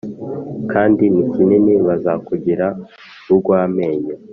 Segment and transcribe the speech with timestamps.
[0.71, 2.67] kandi ni kinini Bazakugira
[3.33, 4.13] urw amenyo